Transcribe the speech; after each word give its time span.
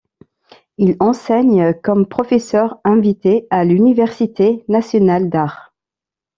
Il 0.79 0.97
enseigne 0.99 1.73
comme 1.83 2.07
professeur 2.07 2.79
invité 2.83 3.45
à 3.51 3.63
l’université 3.63 4.65
nationale 4.67 5.29
d’art. 5.29 5.75